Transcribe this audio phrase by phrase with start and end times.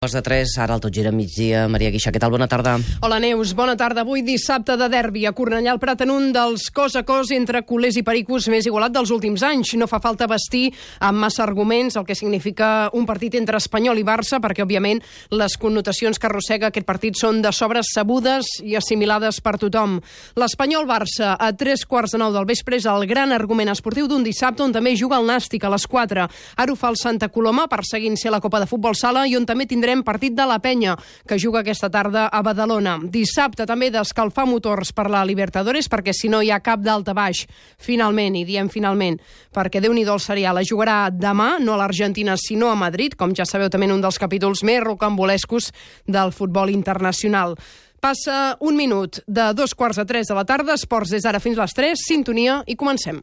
[0.00, 1.66] Quarts de 3, ara el tot gira migdia.
[1.68, 2.30] Maria Guixa, què tal?
[2.32, 2.78] Bona tarda.
[3.04, 3.50] Hola, Neus.
[3.52, 4.00] Bona tarda.
[4.00, 7.60] Avui dissabte de derbi a Cornellà al Prat en un dels cos a cos entre
[7.68, 9.74] culers i pericos més igualat dels últims anys.
[9.76, 10.70] No fa falta vestir
[11.04, 15.02] amb massa arguments el que significa un partit entre Espanyol i Barça, perquè, òbviament,
[15.36, 19.98] les connotacions que arrossega aquest partit són de sobres sabudes i assimilades per tothom.
[20.40, 24.64] L'Espanyol-Barça a tres quarts de nou del vespre és el gran argument esportiu d'un dissabte
[24.64, 26.26] on també juga el Nàstic a les 4.
[26.56, 29.44] Ara ho fa el Santa Coloma, perseguint ser la Copa de Futbol Sala, i on
[29.44, 30.96] també tindrem tindrem partit de la penya,
[31.26, 32.98] que juga aquesta tarda a Badalona.
[33.10, 37.46] Dissabte també d'escalfar motors per la Libertadores, perquè si no hi ha cap d'alta baix,
[37.78, 39.18] finalment, i diem finalment,
[39.52, 43.34] perquè déu nhi el serial, la jugarà demà, no a l'Argentina, sinó a Madrid, com
[43.34, 45.72] ja sabeu també en un dels capítols més rocambolescos
[46.06, 47.56] del futbol internacional.
[48.00, 51.58] Passa un minut de dos quarts de tres de la tarda, esports des d'ara fins
[51.58, 53.20] a les tres, sintonia i comencem.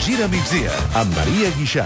[0.00, 1.84] Gira a migdia amb Maria Guixà.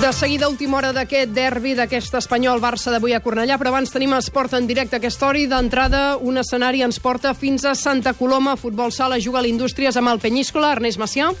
[0.00, 4.54] De seguida, última hora d'aquest derbi, d'aquest espanyol-Barça d'avui a Cornellà, però abans tenim esport
[4.54, 8.54] en directe a aquesta hora i d'entrada un escenari ens porta fins a Santa Coloma.
[8.60, 10.70] Futbol sala juga l'Indústries amb el Penyíscola.
[10.76, 11.32] Ernest Macià.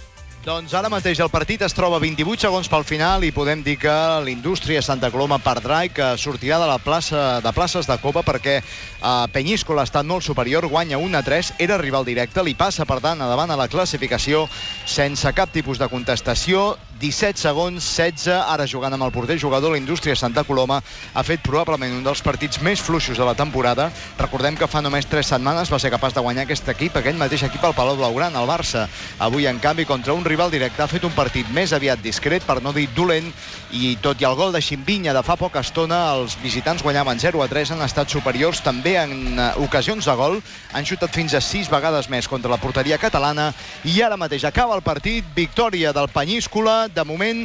[0.46, 3.94] Doncs ara mateix el partit es troba 28 segons pel final i podem dir que
[4.22, 8.54] l'indústria Santa Coloma perdrà i que sortirà de la plaça de places de Copa perquè
[8.60, 12.86] eh, Penyíscola ha estat molt superior, guanya 1 a 3, era rival directe, li passa
[12.86, 14.44] per tant davant a la classificació
[14.86, 20.16] sense cap tipus de contestació, 17 segons, 16, ara jugant amb el porter jugador l'indústria
[20.16, 23.90] Santa Coloma ha fet probablement un dels partits més fluixos de la temporada.
[24.16, 27.44] Recordem que fa només 3 setmanes va ser capaç de guanyar aquest equip, aquell mateix
[27.44, 28.86] equip al Palau Blaugrana, el Barça.
[29.20, 32.62] Avui, en canvi, contra un rival directe ha fet un partit més aviat discret, per
[32.64, 33.28] no dir dolent,
[33.76, 37.44] i tot i el gol de Ximbinya de fa poca estona, els visitants guanyaven 0
[37.44, 40.40] a 3, han estat superiors també en eh, ocasions de gol,
[40.72, 43.50] han xutat fins a 6 vegades més contra la porteria catalana,
[43.84, 47.44] i ara mateix acaba el partit, victòria del Penyíscola, de moment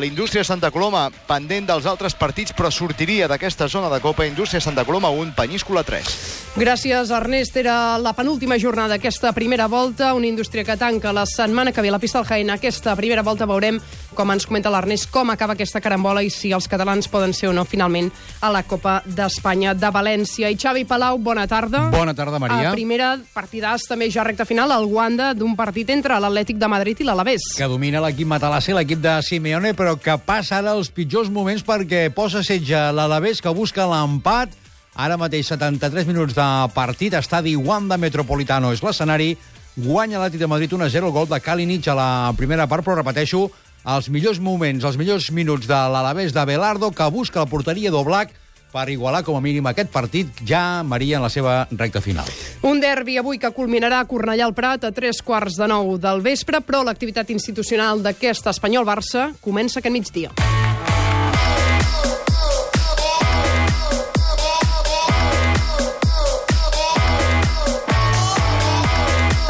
[0.00, 4.84] l'Indústria Santa Coloma pendent dels altres partits, però sortiria d'aquesta zona de Copa Indústria Santa
[4.84, 6.10] Coloma 1, Penyíscola 3.
[6.58, 7.56] Gràcies, Ernest.
[7.56, 11.90] Era la penúltima jornada d'aquesta primera volta, una indústria que tanca la setmana que ve
[11.90, 12.50] la pista del Jaén.
[12.50, 13.78] Aquesta primera volta veurem,
[14.14, 17.54] com ens comenta l'Ernest, com acaba aquesta carambola i si els catalans poden ser o
[17.54, 18.10] no finalment
[18.40, 20.50] a la Copa d'Espanya de València.
[20.50, 21.86] I Xavi Palau, bona tarda.
[21.94, 22.70] Bona tarda, Maria.
[22.70, 27.00] A primera partidàs també ja recta final al Wanda d'un partit entre l'Atlètic de Madrid
[27.00, 27.52] i l'Alavés.
[27.56, 28.26] Que domina l'equip
[28.60, 33.40] Matalassi, l'equip de Simeone, però que passa ara els pitjors moments perquè posa setge l'Alavés,
[33.40, 34.52] que busca l'empat.
[35.00, 39.30] Ara mateix 73 minuts de partit, estadi Wanda Metropolitano és l'escenari,
[39.78, 43.46] guanya l'Atlètic de Madrid 1-0, el gol de Kalinic a la primera part, però repeteixo,
[43.88, 48.36] els millors moments, els millors minuts de l'Alavés de Belardo, que busca la porteria d'Oblak
[48.72, 52.28] per igualar com a mínim aquest partit ja Maria en la seva recta final.
[52.62, 56.22] Un derbi avui que culminarà a Cornellà al Prat a tres quarts de nou del
[56.24, 60.59] vespre, però l'activitat institucional d'aquest Espanyol-Barça comença aquest migdia.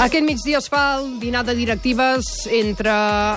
[0.01, 2.93] Aquest migdia es fa el dinar de directives entre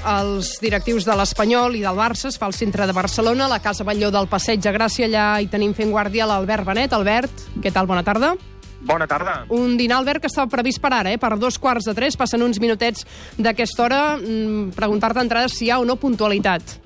[0.08, 2.30] els directius de l'Espanyol i del Barça.
[2.30, 5.10] Es fa al centre de Barcelona, a la Casa Batlló del Passeig de Gràcia.
[5.10, 6.96] Allà hi tenim fent guàrdia l'Albert Benet.
[6.96, 7.90] Albert, què tal?
[7.92, 8.32] Bona tarda.
[8.80, 9.42] Bona tarda.
[9.52, 11.20] Un dinar, Albert, que estava previst per ara, eh?
[11.20, 12.16] per dos quarts de tres.
[12.16, 13.04] Passen uns minutets
[13.36, 14.02] d'aquesta hora.
[14.22, 16.78] Mm, Preguntar-te d'entrada si hi ha o no puntualitat.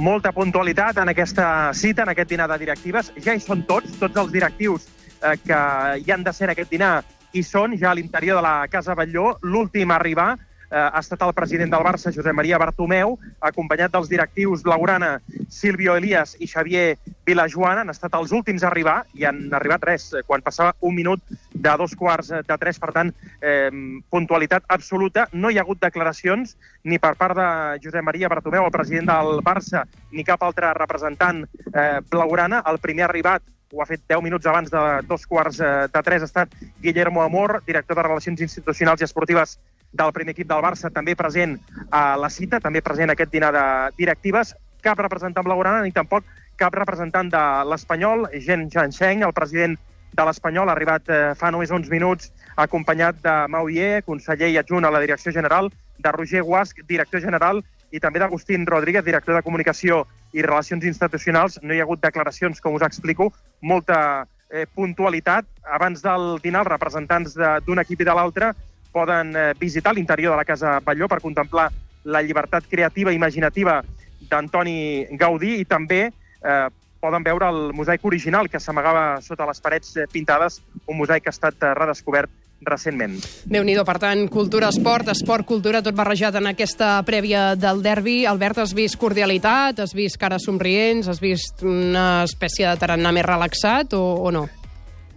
[0.00, 3.12] Molta puntualitat en aquesta cita, en aquest dinar de directives.
[3.20, 4.88] Ja hi són tots, tots els directius
[5.20, 5.60] eh, que
[6.00, 7.02] hi han de ser en aquest dinar
[7.34, 9.34] i són ja a l'interior de la Casa Batlló.
[9.42, 10.34] L'últim a arribar
[10.70, 15.16] eh, ha estat el president del Barça, Josep Maria Bartomeu, acompanyat dels directius Laurana,
[15.50, 16.96] Silvio Elias i Xavier
[17.26, 17.82] Vilajoana.
[17.82, 21.22] Han estat els últims a arribar i han arribat res, eh, quan passava un minut
[21.54, 22.78] de dos quarts de tres.
[22.78, 23.70] Per tant, eh,
[24.10, 25.28] puntualitat absoluta.
[25.32, 27.48] No hi ha hagut declaracions ni per part de
[27.82, 32.62] Josep Maria Bartomeu, el president del Barça, ni cap altre representant eh, blaugrana.
[32.66, 33.42] El primer arribat
[33.74, 37.22] ho ha fet 10 minuts abans de dos quarts eh, de tres, ha estat Guillermo
[37.22, 39.58] Amor, director de Relacions Institucionals i Esportives
[39.92, 41.58] del primer equip del Barça, també present
[41.90, 43.64] a la cita, també present a aquest dinar de
[43.98, 44.54] directives.
[44.82, 46.26] Cap representant blaugrana ni tampoc
[46.60, 49.78] cap representant de l'Espanyol, Jean Jansheng, el president
[50.14, 54.58] de l'Espanyol, ha arribat eh, fa només uns minuts acompanyat de Mau Ié, conseller i
[54.60, 57.62] adjunt a la Direcció General, de Roger Guasc, director general,
[57.94, 61.60] i també d'Agustín Rodríguez, director de Comunicació i Relacions Institucionals.
[61.62, 63.30] No hi ha hagut declaracions, com us explico,
[63.62, 65.46] molta eh, puntualitat.
[65.78, 68.52] Abans del dinar, els representants d'un equip i de l'altre
[68.94, 71.70] poden eh, visitar l'interior de la Casa Batlló per contemplar
[72.04, 73.80] la llibertat creativa i imaginativa
[74.28, 76.68] d'Antoni Gaudí i també eh,
[77.04, 81.32] poden veure el mosaic original que s'amagava sota les parets eh, pintades, un mosaic que
[81.32, 82.30] ha estat eh, redescobert
[82.62, 83.18] recentment.
[83.44, 88.24] déu nhi per tant, cultura, esport, esport, cultura, tot barrejat en aquesta prèvia del derbi.
[88.26, 93.26] Albert, has vist cordialitat, has vist cares somrients, has vist una espècie de tarannà més
[93.26, 94.46] relaxat o, o no?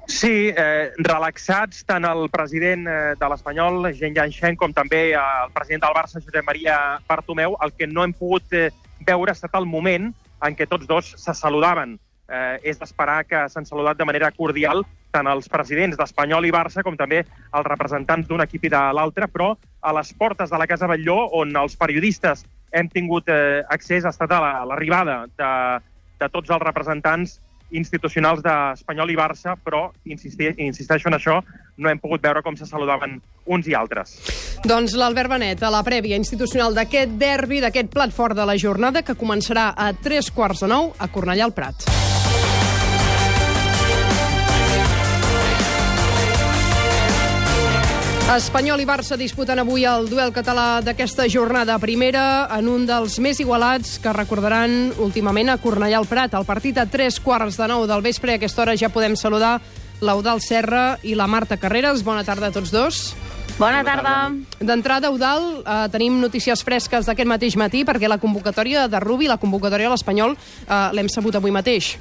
[0.07, 5.83] Sí, eh, relaxats tant el president eh, de l'Espanyol, Jean Janchen, com també el president
[5.83, 7.57] del Barça, Josep Maria Bartomeu.
[7.61, 8.69] El que no hem pogut eh,
[9.05, 10.13] veure ha estat el moment
[10.47, 11.97] en què tots dos se saludaven.
[12.27, 14.81] Eh, és d'esperar que s'han saludat de manera cordial
[15.15, 19.29] tant els presidents d'Espanyol i Barça com també els representants d'un equip i de l'altre,
[19.31, 22.43] però a les portes de la Casa Batlló, on els periodistes
[22.75, 27.39] hem tingut eh, accés, ha estat a l'arribada la, de, de tots els representants
[27.71, 31.39] institucionals d'Espanyol i Barça, però insisti, insisteixo en això,
[31.77, 34.15] no hem pogut veure com se saludaven uns i altres.
[34.67, 39.03] Doncs l'Albert Benet, a la prèvia institucional d'aquest derbi, d'aquest plat fort de la jornada,
[39.03, 41.87] que començarà a tres quarts de nou a Cornellà al Prat.
[48.37, 53.39] Espanyol i Barça disputen avui el duel català d'aquesta jornada primera en un dels més
[53.41, 56.35] igualats que recordaran últimament a Cornellà al Prat.
[56.37, 58.35] El partit a tres quarts de nou del vespre.
[58.35, 59.55] A aquesta hora ja podem saludar
[60.05, 62.03] l'Eudal Serra i la Marta Carreras.
[62.05, 62.99] Bona tarda a tots dos.
[63.57, 64.29] Bona tarda.
[64.59, 69.39] D'entrada, Eudal, eh, tenim notícies fresques d'aquest mateix matí perquè la convocatòria de Rubi, la
[69.41, 71.95] convocatòria a l'Espanyol, eh, l'hem sabut avui mateix.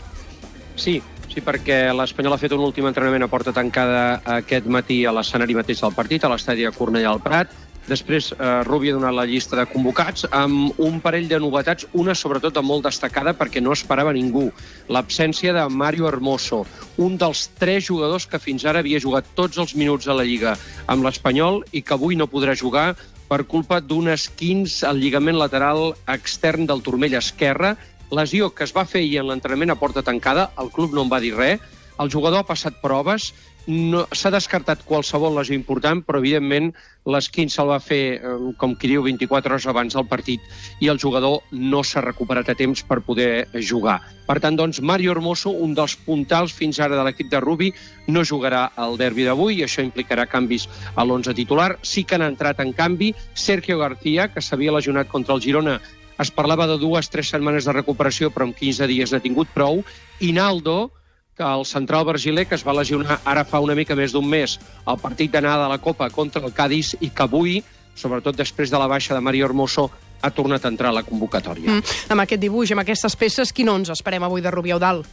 [0.77, 1.01] Sí,
[1.37, 5.53] Sí, perquè l'Espanyol ha fet un últim entrenament a porta tancada aquest matí a l'escenari
[5.59, 7.51] mateix del partit, a l'estadi de Cornellà al Prat.
[7.87, 12.15] Després, eh, Rubi ha donat la llista de convocats amb un parell de novetats, una
[12.15, 14.47] sobretot molt destacada perquè no esperava ningú.
[14.89, 16.65] L'absència de Mario Hermoso,
[16.97, 20.57] un dels tres jugadors que fins ara havia jugat tots els minuts de la Lliga
[20.87, 22.95] amb l'Espanyol i que avui no podrà jugar
[23.29, 27.77] per culpa d'un esquins al lligament lateral extern del turmell esquerre
[28.11, 31.13] lesió que es va fer ahir en l'entrenament a porta tancada, el club no en
[31.13, 31.61] va dir res,
[31.99, 33.33] el jugador ha passat proves,
[33.67, 36.71] no, s'ha descartat qualsevol lesió important, però evidentment
[37.07, 40.43] l'esquin se'l va fer, eh, com qui diu, 24 hores abans del partit
[40.81, 44.01] i el jugador no s'ha recuperat a temps per poder jugar.
[44.27, 47.73] Per tant, doncs, Mario Hermoso, un dels puntals fins ara de l'equip de Rubi,
[48.07, 51.77] no jugarà al derbi d'avui i això implicarà canvis a l'11 titular.
[51.83, 55.81] Sí que han entrat en canvi Sergio García, que s'havia lesionat contra el Girona
[56.19, 59.83] es parlava de dues, tres setmanes de recuperació, però en 15 dies n'ha tingut prou.
[60.21, 60.91] I Naldo,
[61.37, 64.57] que el central brasiler, que es va lesionar ara fa una mica més d'un mes
[64.87, 67.61] al partit d'anada de la Copa contra el Cádiz i que avui,
[67.97, 69.91] sobretot després de la baixa de Mario Hermoso,
[70.23, 71.77] ha tornat a entrar a la convocatòria.
[71.77, 71.97] Mm.
[72.15, 75.05] Amb aquest dibuix, amb aquestes peces, quin ens esperem avui de Rubià Eudal?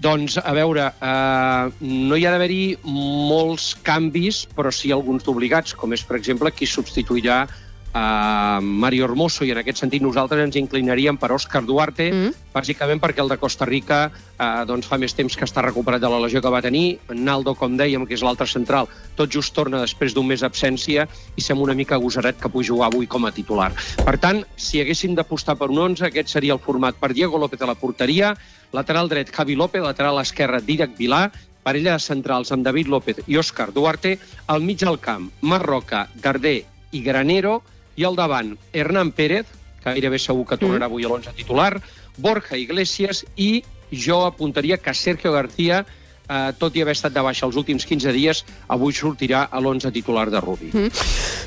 [0.00, 5.92] Doncs, a veure, eh, no hi ha d'haver-hi molts canvis, però sí alguns d'obligats, com
[5.92, 7.42] és, per exemple, qui substituirà
[7.92, 12.52] a Mario Hermoso i en aquest sentit nosaltres ens inclinaríem per Òscar Duarte, mm.
[12.54, 16.10] bàsicament perquè el de Costa Rica eh, doncs fa més temps que està recuperat de
[16.10, 17.00] la lesió que va tenir.
[17.10, 18.88] Naldo, com dèiem, que és l'altre central,
[19.18, 22.90] tot just torna després d'un mes d'absència i sembla una mica agosaret que pugui jugar
[22.90, 23.72] avui com a titular.
[24.04, 27.62] Per tant, si haguéssim d'apostar per un 11, aquest seria el format per Diego López
[27.62, 28.34] a la porteria,
[28.72, 31.26] lateral dret Javi López, lateral esquerre Didac Vilà,
[31.66, 34.16] parella de centrals amb David López i Òscar Duarte,
[34.46, 36.62] al mig del camp Marroca, Gardé
[36.92, 37.60] i Granero,
[37.96, 39.46] i al davant, Hernán Pérez,
[39.80, 40.90] que gairebé segur que tornarà mm.
[40.90, 41.72] avui a l'11 titular,
[42.20, 45.84] Borja Iglesias i jo apuntaria que Sergio García
[46.30, 49.92] eh, tot i haver estat de baixa els últims 15 dies, avui sortirà a l'11
[49.92, 50.70] titular de Rubi.
[50.72, 51.04] Mm.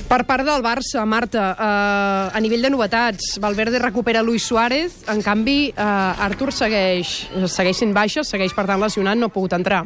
[0.10, 5.22] Per part del Barça, Marta, eh, a nivell de novetats, Valverde recupera Luis Suárez, en
[5.24, 7.16] canvi, eh, Artur segueix,
[7.48, 9.86] segueix sent baixa, segueix per tant lesionat, no ha pogut entrar.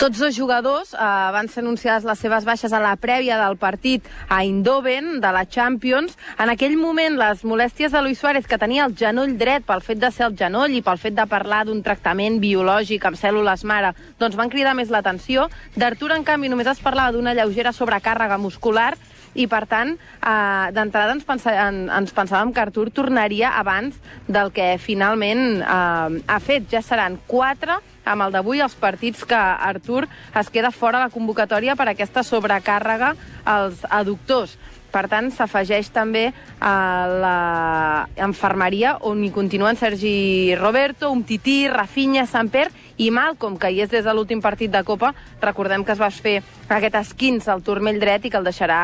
[0.00, 0.98] Tots dos jugadors eh,
[1.32, 5.46] van ser anunciades les seves baixes a la prèvia del partit a Eindhoven, de la
[5.48, 6.16] Champions.
[6.40, 10.00] En aquell moment, les molèsties de Luis Suárez, que tenia el genoll dret pel fet
[10.00, 13.94] de ser el genoll i pel fet de parlar d'un tractament biològic amb cèl·lules mare,
[14.20, 15.48] doncs van cridar més l'atenció.
[15.76, 18.94] D'Artur, en canvi, només es parlava d'una lleugera sobrecàrrega muscular
[19.34, 23.96] i, per tant, eh, d'entrada ens, pensa, en, ens pensàvem que Artur tornaria abans
[24.28, 26.68] del que finalment eh, ha fet.
[26.72, 31.14] Ja seran quatre amb el d'avui els partits que Artur es queda fora de la
[31.14, 33.14] convocatòria per aquesta sobrecàrrega
[33.44, 34.56] als aductors.
[34.90, 36.74] Per tant, s'afegeix també a
[37.06, 42.66] la infermeria on hi continuen Sergi Roberto, Umtiti, Rafinha, Samper
[42.98, 45.12] i Malcom, que hi és des de l'últim partit de Copa.
[45.40, 48.80] Recordem que es va fer aquest esquins al turmell dret i que el deixarà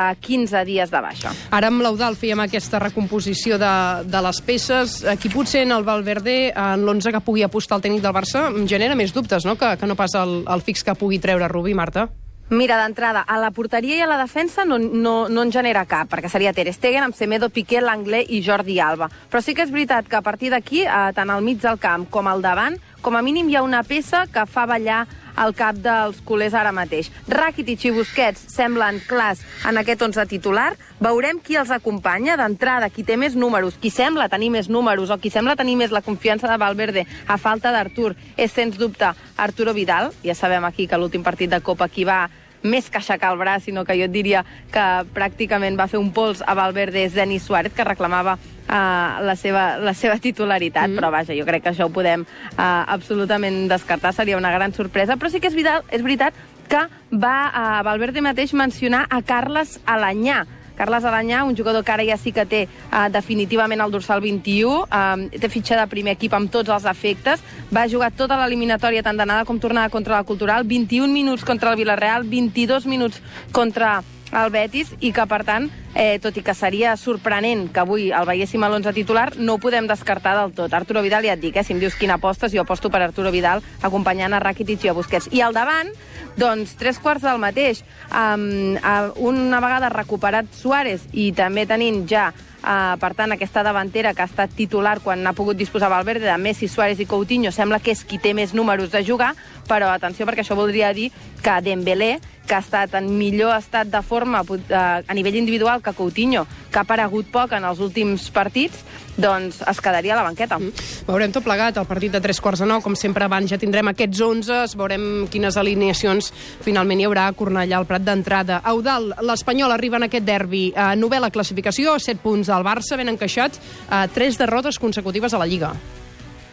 [0.00, 1.34] a 15 dies de baixa.
[1.52, 3.74] Ara amb l'Eudal fèiem aquesta recomposició de,
[4.08, 5.00] de les peces.
[5.20, 8.98] Qui potser en el Valverde, en l'11 que pugui apostar el tècnic del Barça, genera
[8.98, 12.08] més dubtes, no?, que, que no pas el, el fix que pugui treure Rubí, Marta.
[12.50, 16.08] Mira, d'entrada, a la porteria i a la defensa no, no, no en genera cap,
[16.10, 19.06] perquè seria Ter Stegen amb Semedo, Piqué, Langlais i Jordi Alba.
[19.30, 22.08] Però sí que és veritat que a partir d'aquí, eh, tant al mig del camp
[22.10, 25.06] com al davant, com a mínim hi ha una peça que fa ballar
[25.40, 27.10] el cap dels culers ara mateix.
[27.28, 30.74] Rakitic i Busquets semblen clars en aquest 11 titular.
[31.00, 35.18] Veurem qui els acompanya d'entrada, qui té més números, qui sembla tenir més números o
[35.18, 38.14] qui sembla tenir més la confiança de Valverde a falta d'Artur.
[38.36, 40.12] És, sens dubte, Arturo Vidal.
[40.24, 42.26] Ja sabem aquí que l'últim partit de Copa qui va
[42.62, 46.10] més que aixecar el braç, sinó que jo et diria que pràcticament va fer un
[46.12, 48.36] pols a Valverde és Denis Suárez, que reclamava
[48.70, 51.00] uh, la, seva, la seva titularitat, mm.
[51.00, 55.18] però vaja, jo crec que això ho podem uh, absolutament descartar, seria una gran sorpresa,
[55.18, 56.38] però sí que és, vital, és veritat
[56.70, 60.44] que va uh, Valverde mateix mencionar a Carles Alanyà,
[60.80, 64.78] Carles Alanyà, un jugador que ara ja sí que té uh, definitivament el dorsal 21,
[64.86, 67.42] uh, té fitxa de primer equip amb tots els efectes,
[67.74, 71.82] va jugar tota l'eliminatòria tant d'anada com tornada contra la Cultural, 21 minuts contra el
[71.82, 73.20] Villarreal, 22 minuts
[73.52, 73.98] contra
[74.32, 78.26] el Betis i que, per tant, eh, tot i que seria sorprenent que avui el
[78.28, 80.74] veiéssim a l'11 titular, no ho podem descartar del tot.
[80.74, 83.30] Arturo Vidal, ja et dic, eh, si em dius quina apostes, jo aposto per Arturo
[83.30, 85.28] Vidal acompanyant a Rakitic i a Busquets.
[85.32, 85.90] I al davant,
[86.36, 87.82] doncs, tres quarts del mateix.
[88.10, 88.76] Um,
[89.16, 94.28] una vegada recuperat Suárez i també tenint ja Uh, per tant, aquesta davantera que ha
[94.28, 98.02] estat titular quan ha pogut disposar Valverde de Messi, Suárez i Coutinho sembla que és
[98.04, 99.30] qui té més números de jugar,
[99.64, 101.08] però atenció perquè això voldria dir
[101.40, 102.18] que Dembélé
[102.50, 106.80] que ha estat en millor estat de forma eh, a nivell individual que Coutinho, que
[106.80, 108.84] ha aparegut poc en els últims partits,
[109.20, 110.58] doncs es quedaria a la banqueta.
[110.58, 110.88] Mm.
[111.08, 113.92] Veurem tot plegat, el partit de tres quarts de nou, com sempre abans ja tindrem
[113.92, 116.32] aquests 11, veurem quines alineacions
[116.64, 118.62] finalment hi haurà a Cornellà al Prat d'entrada.
[118.72, 123.60] Eudal, l'Espanyol arriba en aquest derbi a novel·la classificació, 7 punts del Barça, ben encaixats,
[123.90, 125.74] a 3 derrotes consecutives a la Lliga.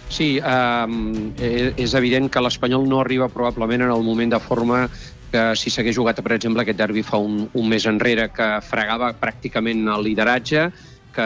[0.10, 4.86] Sí, eh, és evident que l'Espanyol no arriba probablement en el moment de forma
[5.32, 9.14] que si s'hagués jugat, per exemple, aquest derbi fa un, un mes enrere, que fregava
[9.20, 10.70] pràcticament el lideratge,
[11.18, 11.26] que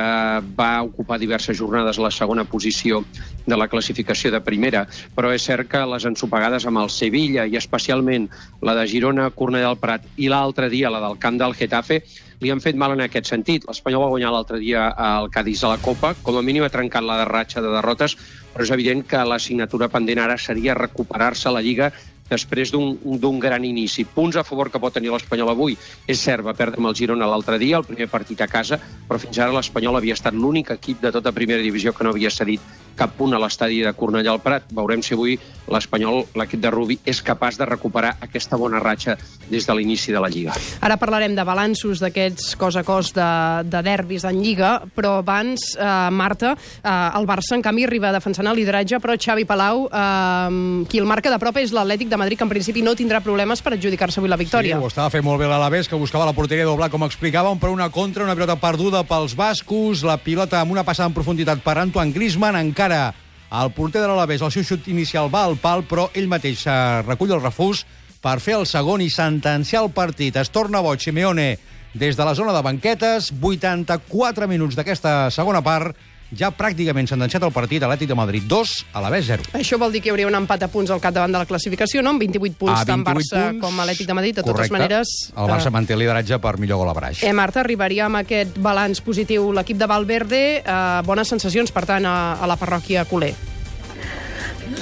[0.55, 3.01] va ocupar diverses jornades la segona posició
[3.45, 4.85] de la classificació de primera,
[5.17, 8.29] però és cert que les ensopegades amb el Sevilla i especialment
[8.63, 11.99] la de Girona, Cornellà del Prat i l'altre dia la del camp del Getafe
[12.41, 13.67] li han fet mal en aquest sentit.
[13.67, 17.05] L'Espanyol va guanyar l'altre dia al Cádiz a la Copa, com a mínim ha trencat
[17.05, 18.15] la ratxa de derrotes,
[18.53, 21.91] però és evident que l'assignatura pendent ara seria recuperar-se a la Lliga
[22.31, 24.05] després d'un gran inici.
[24.05, 25.77] Punts a favor que pot tenir l'Espanyol avui.
[26.07, 29.19] És cert, va perdre amb el Girona l'altre dia, el primer partit a casa, però
[29.21, 32.61] fins ara l'Espanyol havia estat l'únic equip de tota primera divisió que no havia cedit
[32.95, 34.69] cap punt a l'estadi de Cornellà al Prat.
[34.75, 35.37] Veurem si avui
[35.71, 39.17] l'Espanyol, l'equip de Rubi, és capaç de recuperar aquesta bona ratxa
[39.49, 40.55] des de l'inici de la Lliga.
[40.81, 43.29] Ara parlarem de balanços d'aquests cos a cos de,
[43.67, 48.47] de derbis en Lliga, però abans, eh, Marta, eh, el Barça, en canvi, arriba defensant
[48.47, 52.39] el lideratge, però Xavi Palau, eh, qui el marca de prop és l'Atlètic de Madrid,
[52.39, 54.77] que en principi no tindrà problemes per adjudicar-se avui la victòria.
[54.77, 57.71] Sí, ho estava fent molt bé l'Alavés, que buscava la porteria doblar, com explicàvem, per
[57.71, 61.77] una contra, una pilota perduda pels bascos, la pilota amb una passada en profunditat per
[61.79, 66.07] Antoine Griezmann, encara el porter de l'Alavés, el seu xut inicial va al pal, però
[66.15, 67.83] ell mateix eh, recull el refús
[68.21, 70.37] per fer el segon i sentenciar el partit.
[70.39, 71.57] Es torna boig Simeone
[71.93, 75.97] des de la zona de banquetes, 84 minuts d'aquesta segona part,
[76.37, 79.43] ja pràcticament sentenciat el partit Atlètic de Madrid 2, a la B 0.
[79.59, 82.01] Això vol dir que hi hauria un empat a punts al capdavant de la classificació,
[82.01, 82.13] no?
[82.15, 84.35] Amb 28 punts, Ah, tant 28 Barça punts, com Atlètic de Madrid.
[84.35, 84.73] De totes correcte.
[84.77, 85.13] maneres...
[85.35, 87.23] El Barça eh, manté el lideratge per millor gol a braix.
[87.23, 90.43] Eh, Marta, arribaria amb aquest balanç positiu l'equip de Valverde.
[90.63, 93.33] Eh, bones sensacions, per tant, a, a la parròquia culer.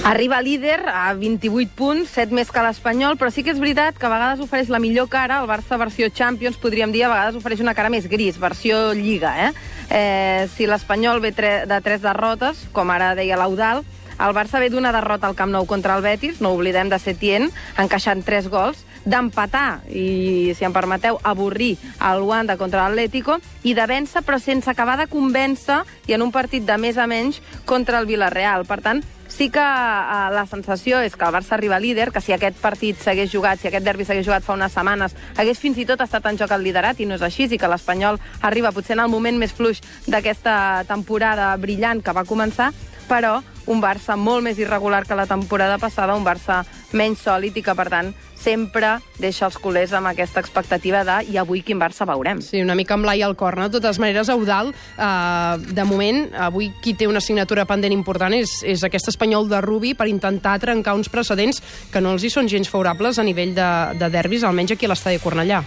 [0.04, 4.08] Arriba líder a 28 punts, 7 més que l'Espanyol, però sí que és veritat que
[4.08, 7.62] a vegades ofereix la millor cara, el Barça versió Champions, podríem dir, a vegades ofereix
[7.62, 9.36] una cara més gris, versió Lliga.
[9.48, 9.52] Eh?
[9.90, 13.84] Eh, si l'Espanyol ve tre de 3 derrotes, com ara deia l'Audal,
[14.20, 17.48] el Barça ve d'una derrota al Camp Nou contra el Betis, no oblidem de Setién,
[17.80, 23.86] encaixant 3 gols, d'empatar i, si em permeteu, avorrir el Wanda contra l'Atlético i de
[23.88, 28.02] vèncer, però sense acabar de convèncer i en un partit de més a menys contra
[28.02, 28.68] el Villarreal.
[28.68, 29.04] Per tant,
[29.40, 33.00] sí que eh, la sensació és que el Barça arriba líder, que si aquest partit
[33.00, 36.28] s'hagués jugat, si aquest derbi s'hagués jugat fa unes setmanes, hagués fins i tot estat
[36.28, 39.14] en joc el liderat, i no és així, i que l'Espanyol arriba potser en el
[39.14, 39.80] moment més fluix
[40.12, 42.74] d'aquesta temporada brillant que va començar,
[43.08, 43.38] però
[43.72, 47.76] un Barça molt més irregular que la temporada passada, un Barça menys sòlid i que,
[47.76, 52.42] per tant, sempre deixa els culers amb aquesta expectativa de i avui quin Barça veurem.
[52.46, 53.68] Sí, una mica amb l'ai al cor, no?
[53.68, 58.62] De totes maneres, Eudal, eh, de moment, avui qui té una assignatura pendent important és,
[58.64, 62.48] és aquest espanyol de Rubi per intentar trencar uns precedents que no els hi són
[62.48, 63.70] gens favorables a nivell de,
[64.00, 65.64] de derbis, almenys aquí a l'estadi Cornellà.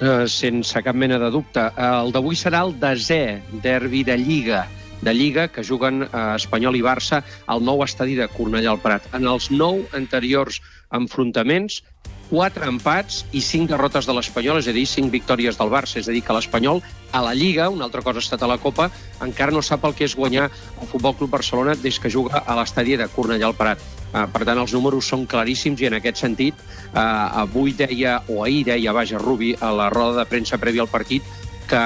[0.00, 1.68] Eh, sense cap mena de dubte.
[1.70, 4.64] Eh, el d'avui serà el desè derbi de Lliga
[5.04, 9.06] de Lliga que juguen eh, Espanyol i Barça al nou estadi de Cornellà al Prat.
[9.14, 10.60] En els nou anteriors
[10.94, 11.82] enfrontaments,
[12.30, 15.98] 4 empats i 5 derrotes de l'Espanyol, és a dir, 5 victòries del Barça.
[16.00, 16.80] És a dir, que l'Espanyol
[17.12, 18.88] a la Lliga, una altra cosa ha estat a la Copa,
[19.22, 22.56] encara no sap el que és guanyar el Futbol Club Barcelona des que juga a
[22.58, 23.82] l'estadi de Cornellà al Prat.
[24.14, 26.58] Uh, per tant, els números són claríssims i en aquest sentit,
[26.92, 30.90] uh, avui deia, o ahir deia, vaja, Rubi, a la roda de premsa prèvia al
[30.90, 31.22] partit,
[31.68, 31.80] que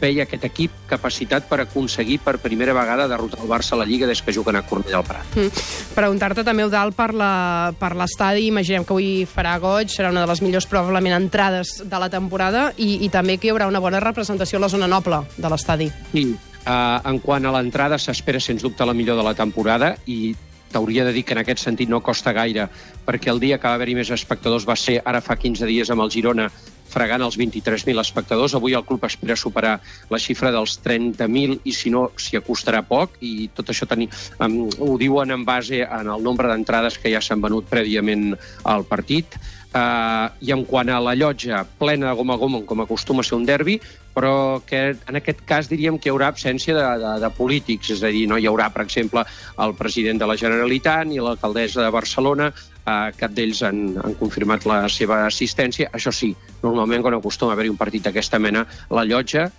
[0.00, 4.08] veia aquest equip capacitat per aconseguir per primera vegada derrotar el Barça a la Lliga
[4.10, 5.36] des que juguen a Cornellà al Prat.
[5.36, 5.64] Mm.
[5.94, 8.48] Preguntar-te també, Eudal, per l'estadi.
[8.50, 12.70] Imaginem que avui farà goig, serà una de les millors, probablement, entrades de la temporada
[12.76, 15.90] i, i també que hi haurà una bona representació a la zona noble de l'estadi.
[16.12, 20.34] Sí, uh, en quant a l'entrada, s'espera, sens dubte, la millor de la temporada i
[20.70, 22.68] t'hauria de dir que en aquest sentit no costa gaire,
[23.06, 26.04] perquè el dia que va haver-hi més espectadors va ser ara fa 15 dies amb
[26.04, 26.46] el Girona,
[26.90, 28.56] fregant els 23.000 espectadors.
[28.58, 29.76] Avui el club espera superar
[30.10, 33.20] la xifra dels 30.000 i, si no, s'hi acostarà poc.
[33.22, 34.10] I tot això teni...
[34.42, 38.32] um, ho diuen en base en el nombre d'entrades que ja s'han venut prèviament
[38.64, 39.38] al partit.
[39.70, 43.26] Uh, I en quant a la llotja, plena de gom a gom, com acostuma a
[43.26, 43.76] ser un derbi,
[44.10, 48.02] però que en aquest cas diríem que hi haurà absència de, de, de polítics, és
[48.02, 49.22] a dir, no hi haurà, per exemple,
[49.62, 52.50] el president de la Generalitat ni l'alcaldessa de Barcelona,
[52.84, 55.90] eh, cap d'ells han, han confirmat la seva assistència.
[55.92, 56.32] Això sí,
[56.62, 59.50] normalment quan acostuma a haver-hi un partit d'aquesta mena, la llotja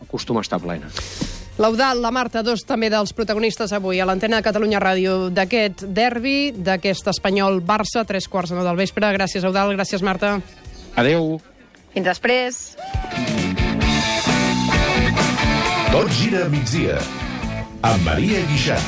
[0.00, 0.88] acostuma a estar plena.
[1.60, 6.54] L'Eudal, la Marta, dos també dels protagonistes avui a l'antena de Catalunya Ràdio d'aquest derbi,
[6.56, 9.10] d'aquest espanyol Barça, tres quarts de nou del vespre.
[9.12, 10.38] Gràcies, Eudal, gràcies, Marta.
[10.96, 11.36] Adeu.
[11.92, 12.62] Fins després.
[15.90, 16.96] Tot gira a migdia.
[17.82, 18.80] Amb Maria Guixà.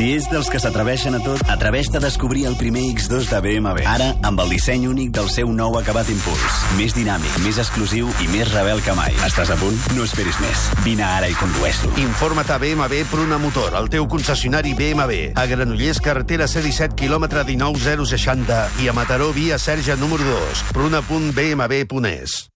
[0.00, 3.82] Si és dels que s'atreveixen a tot, atreveix-te a descobrir el primer X2 de BMW.
[3.84, 6.62] Ara, amb el disseny únic del seu nou acabat Impuls.
[6.78, 9.12] Més dinàmic, més exclusiu i més rebel que mai.
[9.26, 9.76] Estàs a punt?
[9.98, 10.64] No esperis més.
[10.86, 11.92] Vine ara i condueix-lo.
[12.00, 15.34] Informa't a BMW Pruna Motor, el teu concessionari BMW.
[15.36, 20.64] A Granollers, carretera C17, quilòmetre 19060 i a Mataró, via Serja número 2.
[20.72, 22.46] pruna.bmw.es.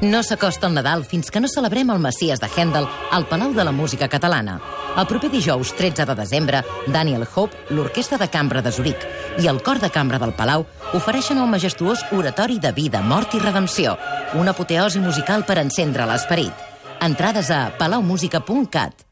[0.00, 3.68] No s'acosta el Nadal fins que no celebrem el Messies de Händel al Palau de
[3.68, 4.62] la Música Catalana.
[4.98, 9.06] El proper dijous 13 de desembre, Daniel Hope, l'Orquestra de Cambra de Zuric
[9.38, 10.66] i el Cor de Cambra del Palau
[10.98, 13.96] ofereixen el majestuós oratori de vida, mort i redempció,
[14.34, 16.66] una apoteosi musical per encendre l'esperit.
[17.00, 19.09] Entrades a palaumusica.cat.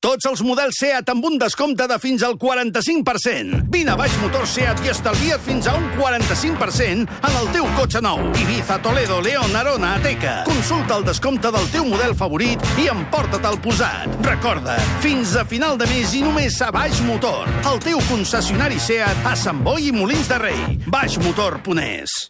[0.00, 3.58] Tots els models SEAT amb un descompte de fins al 45%.
[3.68, 8.00] Vine a Baix Motor SEAT i estalvia't fins a un 45% en el teu cotxe
[8.00, 8.22] nou.
[8.40, 10.38] Ibiza, Toledo, León, Arona, Ateca.
[10.48, 14.16] Consulta el descompte del teu model favorit i emporta't el posat.
[14.24, 17.52] Recorda, fins a final de mes i només a Baix Motor.
[17.68, 20.80] El teu concessionari SEAT a Sant Boi i Molins de Rei.
[20.88, 22.20] baixmotor.es.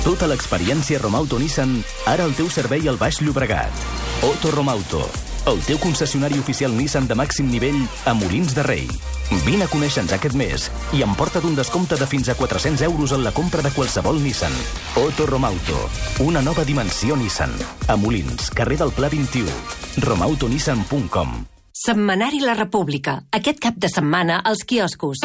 [0.00, 1.76] Tota l'experiència Romauto Nissan,
[2.08, 3.88] ara al teu servei al Baix Llobregat.
[4.24, 5.04] Otto Romauto,
[5.50, 8.88] el teu concessionari oficial Nissan de màxim nivell a Molins de Rei.
[9.46, 13.24] Vine a conèixer-nos aquest mes i emporta't un descompte de fins a 400 euros en
[13.24, 14.52] la compra de qualsevol Nissan.
[15.00, 15.88] Otto Romauto,
[16.20, 17.54] una nova dimensió Nissan.
[17.88, 19.48] A Molins, carrer del Pla 21.
[20.04, 23.22] romautonissan.com Setmanari La República.
[23.32, 25.22] Aquest cap de setmana als quioscos.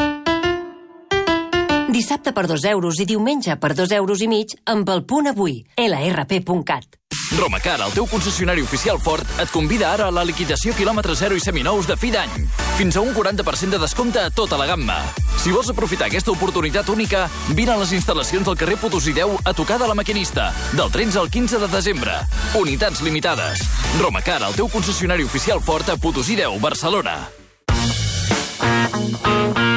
[1.93, 5.59] Dissabte per 2 euros i diumenge per 2 euros i mig amb el punt avui.
[5.77, 6.97] lrp.cat.
[7.37, 11.43] Romacar, el teu concessionari oficial Ford, et convida ara a la liquidació quilòmetre 0 i
[11.43, 12.33] seminous de fi d'any.
[12.79, 14.97] Fins a un 40% de descompte a tota la gamma.
[15.37, 19.53] Si vols aprofitar aquesta oportunitat única, vine a les instal·lacions del carrer Potosí 10 a
[19.53, 22.17] tocar de la maquinista, del 13 al 15 de desembre.
[22.57, 23.61] Unitats limitades.
[24.01, 27.19] Romacar, el teu concessionari oficial Ford a Potosí 10, Barcelona.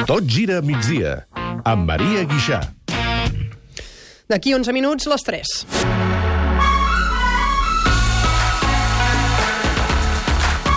[0.07, 1.27] Tot gira a migdia.
[1.63, 2.61] Amb Maria Guixà.
[4.27, 5.96] D'aquí 11 minuts, les 3.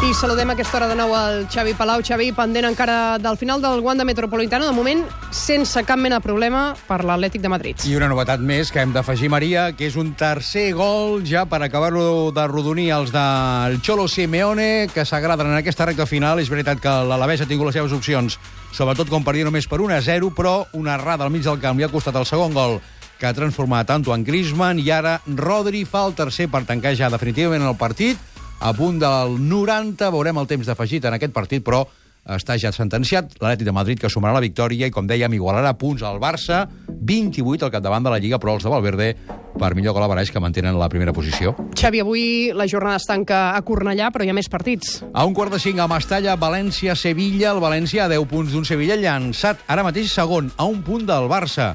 [0.00, 2.00] I saludem a aquesta hora de nou al Xavi Palau.
[2.00, 6.62] Xavi, pendent encara del final del Wanda Metropolitano, de moment sense cap mena de problema
[6.88, 7.84] per l'Atlètic de Madrid.
[7.84, 11.60] I una novetat més que hem d'afegir, Maria, que és un tercer gol ja per
[11.66, 16.40] acabar-lo de rodonir els del Cholo Simeone, que s'agraden en aquesta recta final.
[16.40, 18.38] És veritat que l'Alavés ha tingut les seves opcions,
[18.72, 21.76] sobretot com perdia només per 1 a 0, però una errada al mig del camp
[21.76, 22.80] li ha costat el segon gol
[23.20, 27.68] que ha transformat Antoine Griezmann i ara Rodri fa el tercer per tancar ja definitivament
[27.68, 28.29] el partit
[28.60, 31.80] a punt del 90, veurem el temps d'afegit en aquest partit, però
[32.28, 36.04] està ja sentenciat l'Atlètic de Madrid, que sumarà la victòria i, com dèiem, igualarà punts
[36.04, 39.08] al Barça, 28 al capdavant de la Lliga, però els de Valverde
[39.58, 41.54] per millor gol a que mantenen la primera posició.
[41.74, 45.02] Xavi, avui la jornada es tanca a Cornellà, però hi ha més partits.
[45.14, 47.54] A un quart de cinc a Mestalla, València, Sevilla.
[47.54, 51.28] El València a 10 punts d'un Sevilla llançat ara mateix segon, a un punt del
[51.32, 51.72] Barça.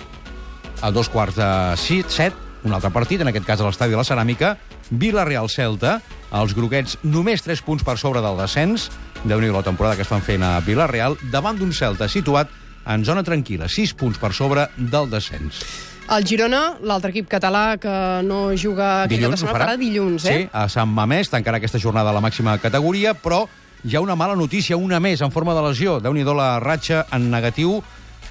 [0.81, 3.97] A dos quarts de 6, 7, un altre partit, en aquest cas a l'estadi de
[3.97, 4.55] la Ceràmica,
[4.91, 5.99] Villarreal-Celta,
[6.35, 8.89] els groguets només 3 punts per sobre del descens,
[9.23, 12.51] déu nhi la temporada que estan fent a Villarreal, davant d'un Celta situat
[12.91, 15.63] en zona tranquil·la, 6 punts per sobre del descens.
[16.05, 17.93] El Girona, l'altre equip català que
[18.27, 20.35] no juga aquest cap de ho setmana, farà dilluns, eh?
[20.35, 23.47] Sí, a Sant Mamés, tancarà aquesta jornada a la màxima categoria, però
[23.85, 25.99] hi ha una mala notícia, una més, en forma de lesió.
[25.99, 27.81] déu nhi la ratxa en negatiu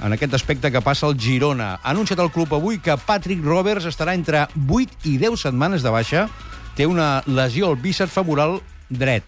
[0.03, 1.81] en aquest aspecte que passa al Girona.
[1.83, 5.91] Ha anunciat el club avui que Patrick Roberts estarà entre 8 i 10 setmanes de
[5.91, 6.29] baixa.
[6.75, 8.59] Té una lesió al bíceps femoral
[8.91, 9.25] dret.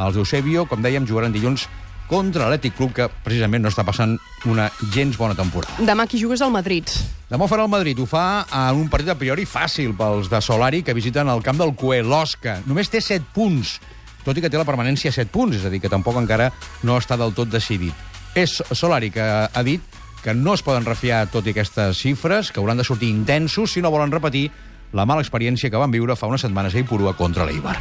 [0.00, 1.66] Els Eusebio, com dèiem, jugaran dilluns
[2.10, 4.16] contra l'Atlètic Club, que precisament no està passant
[4.50, 5.78] una gens bona temporada.
[5.86, 6.90] Demà qui jugues al Madrid.
[7.30, 8.00] Demà farà el Madrid.
[8.02, 11.60] Ho fa en un partit a priori fàcil pels de Solari, que visiten el camp
[11.60, 12.58] del Cué, l'Osca.
[12.66, 13.78] Només té 7 punts,
[14.26, 16.50] tot i que té la permanència a 7 punts, és a dir, que tampoc encara
[16.82, 17.94] no està del tot decidit.
[18.34, 19.80] És Solari que ha dit
[20.24, 23.80] que no es poden refiar tot i aquestes xifres, que hauran de sortir intensos si
[23.80, 24.50] no volen repetir
[24.92, 27.78] la mala experiència que van viure fa unes setmanes a Ipurua contra l'Eibar.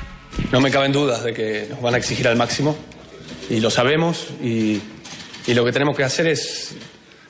[0.51, 2.77] No me caben dudas de que nos van a exigir al máximo
[3.49, 4.79] y lo sabemos y,
[5.47, 6.75] y lo que tenemos que hacer es,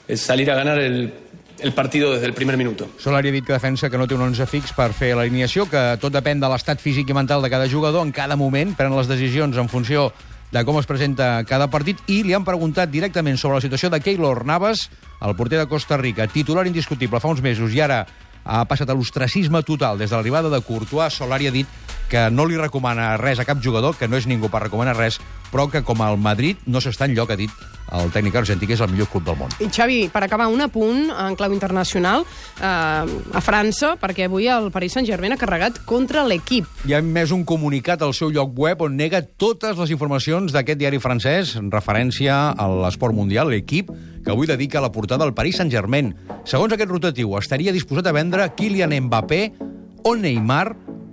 [0.07, 1.13] es salir a ganar el,
[1.59, 2.89] el partido desde el primer minuto.
[2.97, 5.97] Solari ha dit que defensa que no té un 11 fix per fer l'alineació, que
[6.01, 9.07] tot depèn de l'estat físic i mental de cada jugador en cada moment, pren les
[9.07, 10.09] decisions en funció
[10.51, 13.99] de com es presenta cada partit i li han preguntat directament sobre la situació de
[14.01, 14.89] Keylor Navas,
[15.21, 18.05] el porter de Costa Rica, titular indiscutible fa uns mesos i ara
[18.43, 21.13] ha passat a l'ostracisme total des de l'arribada de Courtois.
[21.13, 21.67] Solari ha dit
[22.09, 25.19] que no li recomana res a cap jugador, que no és ningú per recomanar res,
[25.51, 27.53] però que com el Madrid no s'està en lloc, ha dit
[27.91, 29.53] el tècnic argentí, que és el millor club del món.
[29.63, 34.69] I Xavi, per acabar, un apunt en clau internacional eh, a França, perquè avui el
[34.73, 36.67] Paris Saint-Germain ha carregat contra l'equip.
[36.89, 40.79] Hi ha més un comunicat al seu lloc web on nega totes les informacions d'aquest
[40.79, 43.91] diari francès en referència a l'esport mundial, l'equip,
[44.23, 46.13] que avui dedica la portada al Paris Saint-Germain.
[46.45, 49.43] Segons aquest rotatiu, estaria disposat a vendre Kylian Mbappé
[50.03, 50.67] o Neymar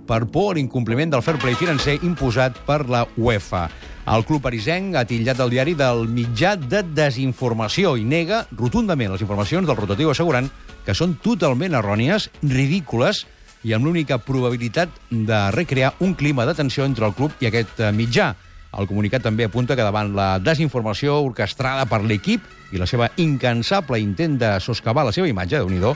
[0.07, 3.67] per por a l'incompliment del fair play financer imposat per la UEFA.
[4.07, 9.23] El club parisenc ha titllat el diari del mitjà de desinformació i nega rotundament les
[9.25, 10.47] informacions del rotatiu assegurant
[10.85, 13.25] que són totalment errònies, ridícules
[13.67, 17.83] i amb l'única probabilitat de recrear un clima de tensió entre el club i aquest
[17.83, 18.31] eh, mitjà.
[18.79, 23.99] El comunicat també apunta que davant la desinformació orquestrada per l'equip i la seva incansable
[23.99, 25.95] intent de soscavar la seva imatge, de nhi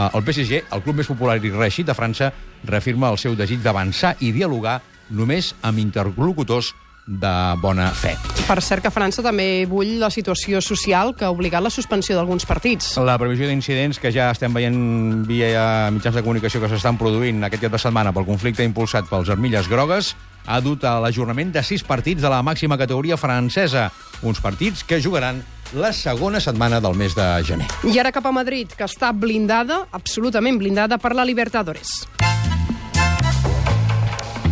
[0.00, 2.32] el PSG, el club més popular i reeixit de França,
[2.64, 6.72] reafirma el seu desig d'avançar i dialogar només amb interlocutors
[7.06, 8.14] de bona fe.
[8.46, 12.46] Per cert que França també bull la situació social que ha obligat la suspensió d'alguns
[12.46, 12.96] partits.
[13.02, 17.66] La previsió d'incidents que ja estem veient via mitjans de comunicació que s'estan produint aquest
[17.66, 20.14] cap de setmana pel conflicte impulsat pels armilles grogues
[20.46, 23.90] ha dut a l'ajornament de sis partits de la màxima categoria francesa,
[24.22, 25.42] uns partits que jugaran
[25.74, 27.68] la segona setmana del mes de gener.
[27.86, 32.00] I ara cap a Madrid, que està blindada, absolutament blindada, per la Libertadores.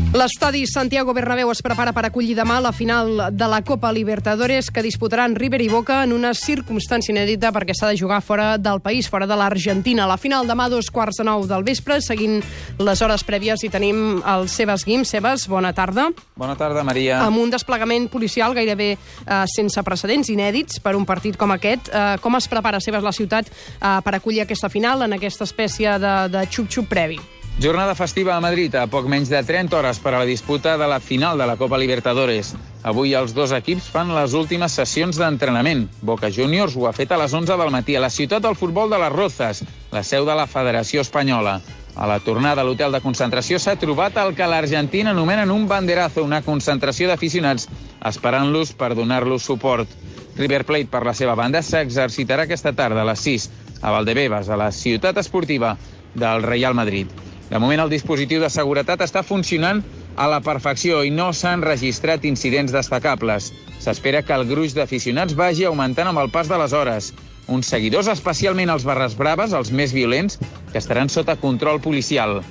[0.08, 4.80] L'estadi Santiago Bernabéu es prepara per acollir demà la final de la Copa Libertadores que
[4.80, 9.04] disputaran River i Boca en una circumstància inèdita perquè s'ha de jugar fora del país,
[9.12, 10.06] fora de l'Argentina.
[10.08, 12.40] La final demà a dos quarts de nou del vespre, seguint
[12.80, 15.04] les hores prèvies i tenim el Sebas Guim.
[15.04, 16.08] Sebas, bona tarda.
[16.40, 17.20] Bona tarda, Maria.
[17.28, 21.92] Amb un desplegament policial gairebé eh, sense precedents, inèdits, per un partit com aquest.
[21.92, 26.00] Eh, com es prepara, Sebas, la ciutat eh, per acollir aquesta final en aquesta espècie
[26.00, 27.20] de, de xup-xup previ?
[27.60, 30.86] Jornada festiva a Madrid, a poc menys de 30 hores per a la disputa de
[30.86, 32.52] la final de la Copa Libertadores.
[32.86, 35.88] Avui els dos equips fan les últimes sessions d'entrenament.
[36.00, 38.94] Boca Juniors ho ha fet a les 11 del matí a la ciutat del futbol
[38.94, 41.58] de les Rozas, la seu de la Federació Espanyola.
[41.96, 46.22] A la tornada a l'hotel de concentració s'ha trobat el que l'Argentina anomenen un banderazo,
[46.22, 47.66] una concentració d'aficionats,
[48.06, 49.90] esperant-los per donar-los suport.
[50.38, 53.50] River Plate, per la seva banda, s'exercitarà aquesta tarda a les 6
[53.82, 55.74] a Valdebebas, a la ciutat esportiva
[56.14, 57.10] del Real Madrid.
[57.48, 59.80] De moment, el dispositiu de seguretat està funcionant
[60.20, 63.52] a la perfecció i no s'han registrat incidents destacables.
[63.80, 67.12] S'espera que el gruix d'aficionats vagi augmentant amb el pas de les hores.
[67.48, 70.36] Uns seguidors, especialment els barres braves, els més violents,
[70.72, 72.42] que estaran sota control policial.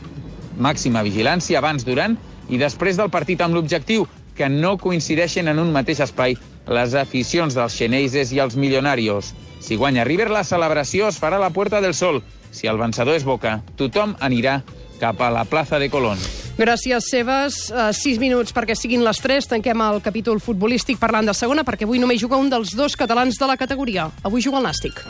[0.58, 2.18] Màxima vigilància abans, durant
[2.50, 4.08] i després del partit amb l'objectiu
[4.38, 6.38] que no coincideixen en un mateix espai
[6.74, 9.34] les aficions dels xeneises i els milionarios.
[9.62, 12.24] Si guanya River, la celebració es farà a la Puerta del Sol.
[12.52, 14.62] Si el vencedor és Boca, tothom anirà
[15.00, 16.20] cap a la plaça de Colón.
[16.58, 17.58] Gràcies, Sebas.
[17.70, 19.46] Uh, sis minuts perquè siguin les tres.
[19.46, 23.38] Tanquem el capítol futbolístic parlant de segona, perquè avui només juga un dels dos catalans
[23.38, 24.10] de la categoria.
[24.26, 25.06] Avui juga el Nàstic.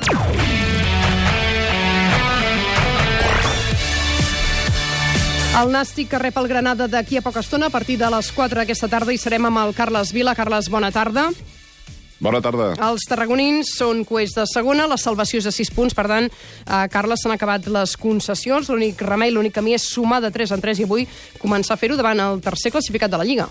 [5.58, 8.60] El Nàstic que rep el Granada d'aquí a poca estona, a partir de les 4
[8.62, 10.36] d'aquesta tarda, i serem amb el Carles Vila.
[10.38, 11.32] Carles, bona tarda.
[12.20, 12.72] Bona tarda.
[12.88, 16.88] Els tarragonins són coers de segona, la salvació és de 6 punts, per tant, eh,
[16.90, 20.80] Carles, s'han acabat les concessions, l'únic remei, l'únic camí és sumar de 3 en 3
[20.80, 23.48] i avui començar a fer-ho davant el tercer classificat de la Lliga.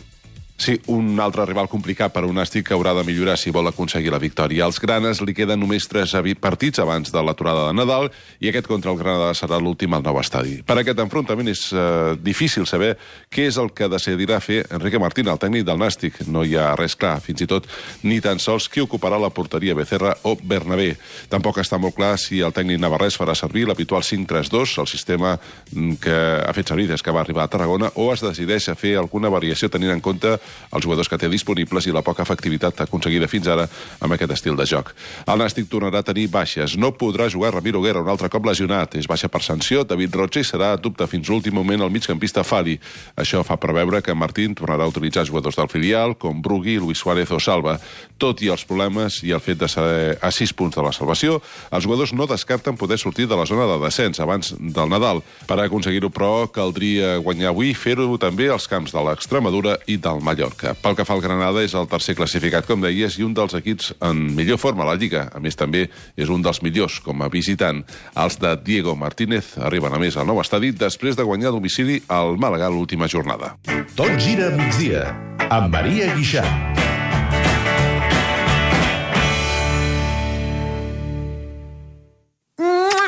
[0.56, 4.08] Sí, un altre rival complicat per un Nàstic que haurà de millorar si vol aconseguir
[4.10, 4.64] la victòria.
[4.64, 8.08] Als Granes li queden només tres avi- partits abans de l'aturada de Nadal
[8.40, 10.62] i aquest contra el Granada serà l'últim al nou estadi.
[10.64, 12.94] Per aquest enfrontament és eh, difícil saber
[13.28, 16.22] què és el que decidirà fer Enrique Martín, el tècnic del Nàstic.
[16.26, 17.68] No hi ha res clar, fins i tot
[18.08, 20.94] ni tan sols qui ocuparà la porteria Becerra o Bernabé.
[21.28, 26.00] Tampoc està molt clar si el tècnic navarrès farà servir l'habitual 5-3-2, el sistema mm,
[26.00, 28.96] que ha fet servir des que va arribar a Tarragona, o es decideix a fer
[28.96, 30.38] alguna variació tenint en compte
[30.72, 33.66] els jugadors que té disponibles i la poca efectivitat aconseguida fins ara
[34.00, 34.92] amb aquest estil de joc.
[35.26, 36.76] El Nàstic tornarà a tenir baixes.
[36.76, 38.96] No podrà jugar Ramiro Guerra, un altre cop lesionat.
[38.96, 39.84] És baixa per sanció.
[39.84, 42.76] David Roche serà a dubte fins l'últim moment el migcampista Fali.
[43.16, 47.30] Això fa preveure que Martín tornarà a utilitzar jugadors del filial, com Brugui, Luis Suárez
[47.30, 47.78] o Salva.
[48.18, 51.40] Tot i els problemes i el fet de ser a 6 punts de la salvació,
[51.70, 55.22] els jugadors no descarten poder sortir de la zona de descens abans del Nadal.
[55.46, 60.22] Per aconseguir-ho, però, caldria guanyar avui i fer-ho també als camps de l'Extremadura i del
[60.24, 60.35] Mallorca.
[60.36, 63.94] Pel que fa al Granada, és el tercer classificat, com deies, i un dels equips
[64.04, 65.26] en millor forma a la Lliga.
[65.34, 67.82] A més, també és un dels millors com a visitant.
[68.14, 72.00] Els de Diego Martínez arriben a més al nou estadi després de guanyar a domicili
[72.08, 73.54] al Màlaga l'última jornada.
[73.96, 75.06] Tot gira a migdia
[75.50, 76.44] amb Maria Guixà.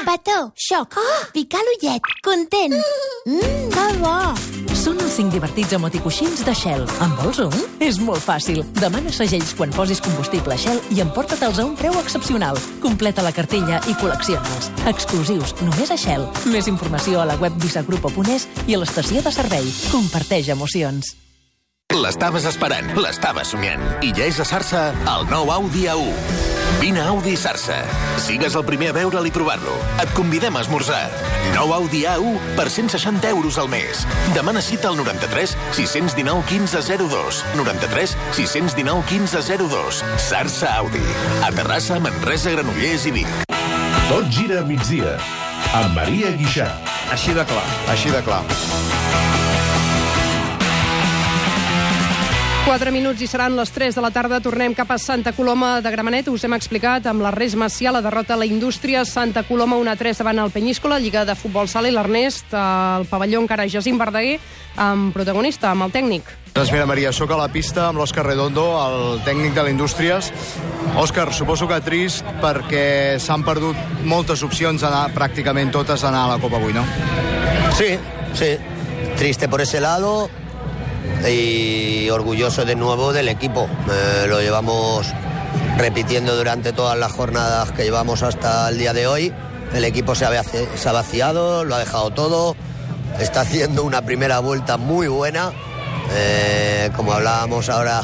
[0.09, 0.97] Petó, xoc,
[1.35, 2.75] picar l'ullet, content.
[3.27, 4.68] Mmm, que bo.
[4.89, 6.87] Són els 5 divertits emoticoixins de Shell.
[7.05, 7.57] En vols un?
[7.85, 8.63] És molt fàcil.
[8.79, 12.57] Demana segells quan posis combustible Shell i emporta-te'ls a un preu excepcional.
[12.81, 14.71] Completa la cartella i col·lecciona'ls.
[14.89, 16.25] Exclusius, només a Shell.
[16.49, 19.69] Més informació a la web visagrupo.es i a l'estació de servei.
[19.93, 21.19] Comparteix emocions.
[21.93, 23.85] L'estaves esperant, l'estaves somiant.
[24.01, 26.48] I ja és a Sarsa el nou Audi A1.
[26.81, 27.81] Vine a Audi Sarsa.
[28.21, 29.75] Sigues el primer a veure'l i provar-lo.
[30.03, 31.09] Et convidem a esmorzar.
[31.55, 34.05] Nou Audi A1 per 160 euros al mes.
[34.37, 37.43] Demana cita al 93 619 1502.
[37.57, 40.05] 93 619 1502.
[40.29, 41.05] Sarsa Audi.
[41.43, 43.35] A Terrassa, Manresa, Granollers i Vic.
[44.09, 45.19] Tot gira a migdia
[45.77, 46.71] amb Maria Guixà.
[47.13, 47.67] Així de clar.
[47.93, 48.43] Així de clar.
[52.69, 54.43] 4 minuts i seran les 3 de la tarda.
[54.45, 56.27] Tornem cap a Santa Coloma de Gramenet.
[56.29, 59.07] Us hem explicat amb la Res Macià la derrota a la indústria.
[59.09, 63.65] Santa Coloma 1-3 davant el Penyíscola, Lliga de Futbol Sala i l'Ernest, al pavelló encara
[63.73, 64.35] Jacint Verdaguer,
[64.85, 66.29] amb protagonista, amb el tècnic.
[66.53, 70.29] Doncs mira, Maria, sóc a la pista amb l'Òscar Redondo, el tècnic de l'Indústries.
[71.01, 76.43] Òscar, suposo que trist perquè s'han perdut moltes opcions, anar, pràcticament totes, d'anar a la
[76.43, 76.85] Copa avui, no?
[77.81, 77.95] Sí,
[78.37, 78.59] sí.
[79.17, 80.29] Triste por ese lado
[81.27, 83.69] y orgulloso de nuevo del equipo.
[83.91, 85.07] Eh, lo llevamos
[85.77, 89.33] repitiendo durante todas las jornadas que llevamos hasta el día de hoy.
[89.73, 92.57] El equipo se ha, vaciado, lo ha dejado todo.
[93.21, 95.53] Está haciendo una primera vuelta muy buena.
[96.13, 98.03] Eh, como hablábamos ahora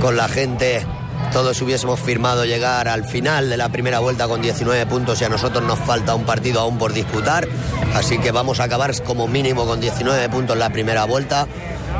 [0.00, 0.86] con la gente,
[1.32, 5.28] todos hubiésemos firmado llegar al final de la primera vuelta con 19 puntos y a
[5.28, 7.48] nosotros nos falta un partido aún por disputar.
[7.94, 11.46] Así que vamos a acabar como mínimo con 19 puntos la primera vuelta.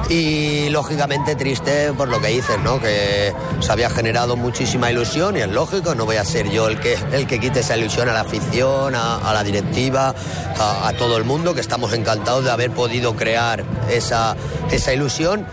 [0.09, 2.81] Y lógicamente triste por lo que dices, ¿no?
[2.81, 6.79] Que se había generado muchísima ilusión y es lógico, no voy a ser yo el
[6.79, 10.15] que, el que quite esa ilusión a la afición, a, la directiva,
[10.59, 14.37] a, a todo el mundo, que estamos encantados de haber podido crear esa,
[14.71, 15.47] esa ilusión.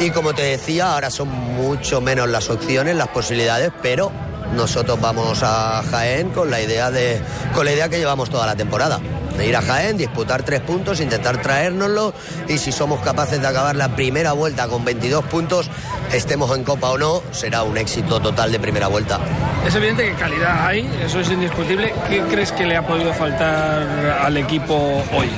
[0.00, 4.10] Y como te decía, ahora son mucho menos las opciones, las posibilidades, pero
[4.54, 7.20] nosotros vamos a Jaén con la idea de
[7.54, 9.00] con la idea que llevamos toda la temporada.
[9.36, 12.12] De ir a Jaén, disputar tres puntos, intentar traérnoslo
[12.48, 15.70] y si somos capaces de acabar la primera vuelta con 22 puntos,
[16.12, 19.18] estemos en Copa o no, será un éxito total de primera vuelta.
[19.66, 21.94] Es evidente que calidad hay, eso es indiscutible.
[22.08, 24.74] ¿Qué crees que le ha podido faltar al equipo
[25.14, 25.30] hoy?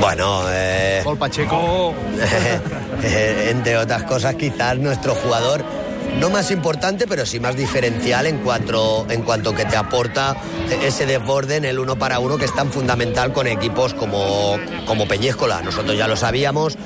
[0.00, 1.94] Bueno, eh, Gol Pacheco.
[3.02, 5.64] eh, entre otras cosas, quizás nuestro jugador
[6.18, 10.36] no más importante, pero sí más diferencial en cuanto, en cuanto que te aporta
[10.82, 15.06] ese desborde en el uno para uno que es tan fundamental con equipos como, como
[15.06, 15.62] Peñíscola.
[15.62, 16.76] Nosotros ya lo sabíamos,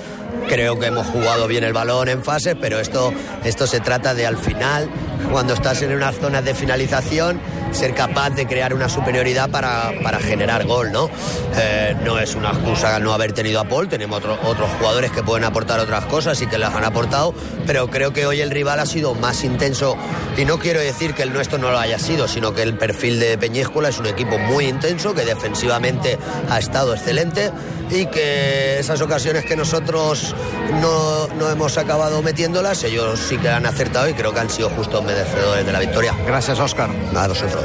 [0.49, 3.13] creo que hemos jugado bien el balón en fases, pero esto,
[3.45, 4.89] esto se trata de al final,
[5.31, 7.41] cuando estás en unas zonas de finalización,
[7.73, 11.11] ser capaz de crear una superioridad para, para generar gol, ¿no?
[11.57, 15.23] Eh, no es una excusa no haber tenido a Paul, tenemos otro- otros jugadores que
[15.23, 17.35] pueden aportar otras cosas y que las han aportado,
[17.67, 19.97] pero creo que hoy el rival ha sido más intenso
[20.37, 23.21] y no quiero decir que el nuestro no lo haya sido, sino que el perfil
[23.21, 26.19] de Peñíscola es un equipo muy intenso, que defensivamente
[26.51, 27.51] ha estado excelente
[27.91, 30.35] y que esas ocasiones que nosotros
[30.81, 34.69] no, no hemos acabado metiéndolas, ellos sí que han acertado y creo que han sido
[34.71, 36.15] justos merecedores de la victoria.
[36.27, 36.91] Gracias, Òscar.
[37.17, 37.58] A vosotros.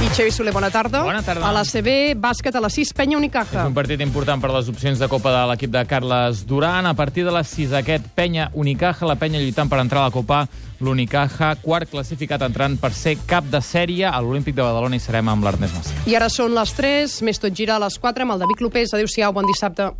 [0.00, 1.02] I Xavi Soler, bona tarda.
[1.04, 1.44] Bona tarda.
[1.44, 3.66] A la CB, bàsquet a les 6, Penya Unicaja.
[3.66, 6.88] És un partit important per les opcions de Copa de l'equip de Carles Duran.
[6.88, 10.14] A partir de les 6, aquest Penya Unicaja, la Penya lluitant per entrar a la
[10.14, 10.46] Copa,
[10.80, 14.08] l'Unicaja, quart classificat entrant per ser cap de sèrie.
[14.08, 15.98] A l'Olímpic de Badalona hi serem amb l'Ernest Massé.
[16.08, 18.96] I ara són les 3, més tot gira a les 4 amb el David Clopés.
[18.96, 19.92] Adéu-siau, bon dissabte.